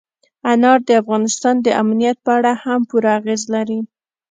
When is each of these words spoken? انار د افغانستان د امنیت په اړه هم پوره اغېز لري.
انار 0.51 0.79
د 0.87 0.89
افغانستان 1.01 1.55
د 1.65 1.67
امنیت 1.81 2.17
په 2.25 2.31
اړه 2.37 2.51
هم 2.63 2.81
پوره 2.89 3.09
اغېز 3.19 3.41
لري. 3.53 3.79